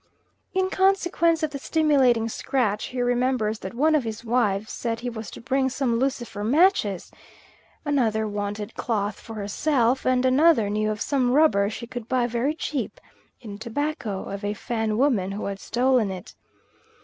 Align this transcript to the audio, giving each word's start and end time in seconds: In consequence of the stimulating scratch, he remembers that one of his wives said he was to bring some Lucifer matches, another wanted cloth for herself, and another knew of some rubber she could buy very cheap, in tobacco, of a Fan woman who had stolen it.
In 0.55 0.71
consequence 0.71 1.43
of 1.43 1.51
the 1.51 1.59
stimulating 1.59 2.27
scratch, 2.27 2.85
he 2.85 3.03
remembers 3.03 3.59
that 3.59 3.75
one 3.75 3.93
of 3.93 4.03
his 4.03 4.25
wives 4.25 4.71
said 4.71 5.01
he 5.01 5.11
was 5.11 5.29
to 5.29 5.39
bring 5.39 5.69
some 5.69 5.99
Lucifer 5.99 6.43
matches, 6.43 7.11
another 7.85 8.27
wanted 8.27 8.73
cloth 8.73 9.19
for 9.19 9.35
herself, 9.35 10.03
and 10.03 10.25
another 10.25 10.71
knew 10.71 10.89
of 10.89 11.01
some 11.01 11.29
rubber 11.33 11.69
she 11.69 11.85
could 11.85 12.07
buy 12.07 12.25
very 12.25 12.55
cheap, 12.55 12.99
in 13.41 13.59
tobacco, 13.59 14.23
of 14.23 14.43
a 14.43 14.55
Fan 14.55 14.97
woman 14.97 15.33
who 15.33 15.45
had 15.45 15.59
stolen 15.59 16.09
it. 16.09 16.33